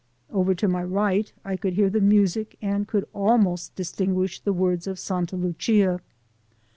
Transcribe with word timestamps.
Over 0.31 0.55
to 0.55 0.67
my 0.67 0.83
right 0.83 1.31
I 1.45 1.55
could 1.55 1.73
hear 1.73 1.87
the 1.91 2.01
music 2.01 2.57
and 2.59 2.87
could 2.87 3.05
almost 3.13 3.75
distinguish 3.75 4.39
the 4.39 4.51
words 4.51 4.87
of 4.87 4.97
"Santa 4.97 5.35
Lucia." 5.35 6.01